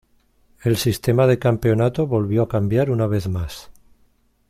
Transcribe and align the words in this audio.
El 0.63 0.77
sistema 0.77 1.27
de 1.27 1.37
campeonato 1.37 2.07
volvió 2.07 2.41
a 2.41 2.47
cambiar 2.49 2.89
una 2.89 3.05
vez 3.05 3.29
más. 3.29 3.69